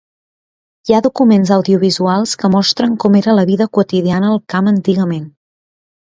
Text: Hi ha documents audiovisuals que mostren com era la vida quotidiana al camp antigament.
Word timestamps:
Hi 0.87 0.93
ha 0.95 1.01
documents 1.07 1.49
audiovisuals 1.57 2.33
que 2.43 2.49
mostren 2.55 2.95
com 3.03 3.17
era 3.19 3.35
la 3.41 3.43
vida 3.49 3.67
quotidiana 3.79 4.31
al 4.31 4.41
camp 4.55 4.71
antigament. 4.73 5.29